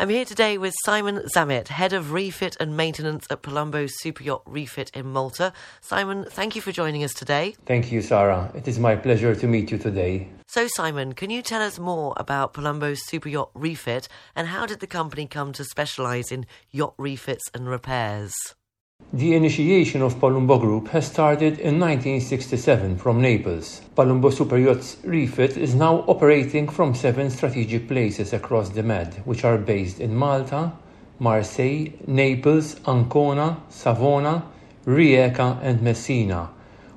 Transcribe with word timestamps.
I'm 0.00 0.08
here 0.08 0.24
today 0.24 0.56
with 0.56 0.72
Simon 0.82 1.18
Zammit, 1.36 1.68
Head 1.68 1.92
of 1.92 2.12
Refit 2.12 2.56
and 2.58 2.74
Maintenance 2.74 3.26
at 3.28 3.42
Palumbo 3.42 3.86
Super 3.86 4.22
Yacht 4.22 4.40
Refit 4.46 4.90
in 4.94 5.12
Malta. 5.12 5.52
Simon, 5.82 6.24
thank 6.24 6.56
you 6.56 6.62
for 6.62 6.72
joining 6.72 7.04
us 7.04 7.12
today. 7.12 7.54
Thank 7.66 7.92
you, 7.92 8.00
Sarah. 8.00 8.50
It 8.54 8.66
is 8.66 8.78
my 8.78 8.96
pleasure 8.96 9.34
to 9.34 9.46
meet 9.46 9.70
you 9.70 9.76
today. 9.76 10.30
So, 10.46 10.68
Simon, 10.68 11.12
can 11.12 11.28
you 11.28 11.42
tell 11.42 11.60
us 11.60 11.78
more 11.78 12.14
about 12.16 12.54
Palumbo's 12.54 13.06
Super 13.06 13.28
Yacht 13.28 13.50
Refit 13.52 14.08
and 14.34 14.48
how 14.48 14.64
did 14.64 14.80
the 14.80 14.86
company 14.86 15.26
come 15.26 15.52
to 15.52 15.64
specialise 15.64 16.32
in 16.32 16.46
yacht 16.70 16.94
refits 16.96 17.50
and 17.52 17.68
repairs? 17.68 18.32
The 19.12 19.34
initiation 19.34 20.02
of 20.02 20.20
Palumbo 20.20 20.60
Group 20.60 20.86
has 20.90 21.08
started 21.08 21.58
in 21.58 21.80
1967 21.80 22.96
from 22.96 23.20
Naples. 23.20 23.80
Palumbo 23.96 24.32
Super 24.32 24.56
Yachts 24.56 24.98
Refit 25.02 25.56
is 25.56 25.74
now 25.74 26.04
operating 26.06 26.68
from 26.68 26.94
seven 26.94 27.28
strategic 27.28 27.88
places 27.88 28.32
across 28.32 28.68
the 28.68 28.84
Med, 28.84 29.12
which 29.24 29.44
are 29.44 29.58
based 29.58 29.98
in 29.98 30.14
Malta, 30.14 30.70
Marseille, 31.18 31.88
Naples, 32.06 32.76
Ancona, 32.86 33.60
Savona, 33.68 34.44
Rijeka 34.86 35.58
and 35.60 35.82
Messina, 35.82 36.50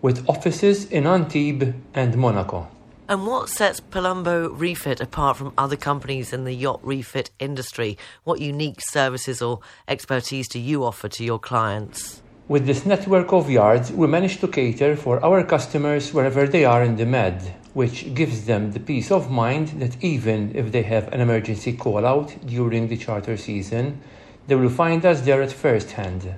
with 0.00 0.26
offices 0.30 0.86
in 0.86 1.06
Antibes 1.06 1.74
and 1.92 2.16
Monaco. 2.16 2.68
And 3.10 3.26
what 3.26 3.48
sets 3.48 3.80
Palumbo 3.80 4.50
Refit 4.52 5.00
apart 5.00 5.38
from 5.38 5.54
other 5.56 5.76
companies 5.76 6.34
in 6.34 6.44
the 6.44 6.52
yacht 6.52 6.80
refit 6.82 7.30
industry? 7.38 7.96
What 8.24 8.38
unique 8.38 8.82
services 8.82 9.40
or 9.40 9.60
expertise 9.88 10.46
do 10.46 10.58
you 10.58 10.84
offer 10.84 11.08
to 11.08 11.24
your 11.24 11.38
clients? 11.38 12.20
With 12.48 12.66
this 12.66 12.84
network 12.84 13.32
of 13.32 13.48
yards, 13.48 13.90
we 13.90 14.06
manage 14.06 14.40
to 14.40 14.48
cater 14.48 14.94
for 14.94 15.24
our 15.24 15.42
customers 15.42 16.12
wherever 16.12 16.46
they 16.46 16.66
are 16.66 16.84
in 16.84 16.96
the 16.96 17.06
Med, 17.06 17.54
which 17.72 18.12
gives 18.12 18.44
them 18.44 18.72
the 18.72 18.80
peace 18.80 19.10
of 19.10 19.30
mind 19.30 19.68
that 19.80 20.04
even 20.04 20.54
if 20.54 20.70
they 20.70 20.82
have 20.82 21.10
an 21.10 21.22
emergency 21.22 21.72
call 21.72 22.04
out 22.04 22.36
during 22.44 22.88
the 22.88 22.98
charter 22.98 23.38
season, 23.38 24.02
they 24.48 24.54
will 24.54 24.68
find 24.68 25.06
us 25.06 25.22
there 25.22 25.40
at 25.40 25.52
first 25.52 25.92
hand. 25.92 26.34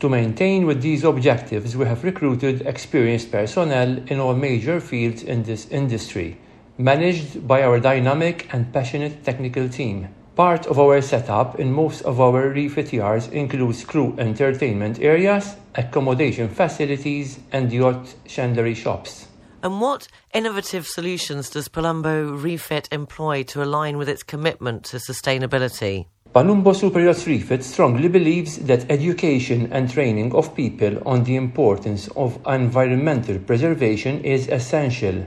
To 0.00 0.08
maintain 0.08 0.64
with 0.64 0.80
these 0.80 1.02
objectives, 1.02 1.76
we 1.76 1.84
have 1.86 2.04
recruited 2.04 2.62
experienced 2.62 3.32
personnel 3.32 3.98
in 4.06 4.20
all 4.20 4.34
major 4.34 4.78
fields 4.78 5.24
in 5.24 5.42
this 5.42 5.66
industry, 5.70 6.38
managed 6.78 7.48
by 7.48 7.64
our 7.64 7.80
dynamic 7.80 8.48
and 8.52 8.72
passionate 8.72 9.24
technical 9.24 9.68
team. 9.68 10.08
Part 10.36 10.68
of 10.68 10.78
our 10.78 11.00
setup 11.00 11.58
in 11.58 11.72
most 11.72 12.02
of 12.02 12.20
our 12.20 12.48
refit 12.50 12.92
yards 12.92 13.26
includes 13.26 13.82
crew 13.82 14.14
entertainment 14.18 15.00
areas, 15.00 15.56
accommodation 15.74 16.48
facilities, 16.48 17.40
and 17.50 17.72
yacht 17.72 18.14
chandlery 18.24 18.76
shops. 18.76 19.26
And 19.64 19.80
what 19.80 20.06
innovative 20.32 20.86
solutions 20.86 21.50
does 21.50 21.68
Palumbo 21.68 22.40
Refit 22.40 22.88
employ 22.92 23.42
to 23.50 23.64
align 23.64 23.98
with 23.98 24.08
its 24.08 24.22
commitment 24.22 24.84
to 24.84 24.98
sustainability? 24.98 26.06
Palumbo 26.34 26.74
Super 26.74 27.00
Yachts 27.00 27.26
Refit 27.26 27.64
strongly 27.64 28.06
believes 28.06 28.58
that 28.58 28.90
education 28.90 29.72
and 29.72 29.90
training 29.90 30.34
of 30.34 30.54
people 30.54 30.98
on 31.06 31.24
the 31.24 31.36
importance 31.36 32.06
of 32.08 32.38
environmental 32.46 33.38
preservation 33.38 34.22
is 34.22 34.46
essential, 34.48 35.26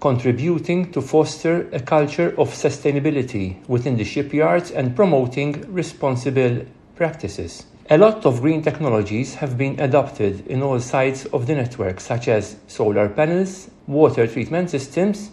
contributing 0.00 0.90
to 0.90 1.00
foster 1.00 1.68
a 1.72 1.78
culture 1.78 2.34
of 2.38 2.50
sustainability 2.50 3.64
within 3.68 3.96
the 3.96 4.02
shipyards 4.02 4.72
and 4.72 4.96
promoting 4.96 5.62
responsible 5.72 6.66
practices. 6.96 7.64
A 7.88 7.96
lot 7.96 8.26
of 8.26 8.40
green 8.40 8.62
technologies 8.62 9.36
have 9.36 9.56
been 9.56 9.78
adopted 9.78 10.44
in 10.48 10.60
all 10.60 10.80
sides 10.80 11.26
of 11.26 11.46
the 11.46 11.54
network, 11.54 12.00
such 12.00 12.26
as 12.26 12.56
solar 12.66 13.08
panels, 13.08 13.70
water 13.86 14.26
treatment 14.26 14.70
systems, 14.70 15.30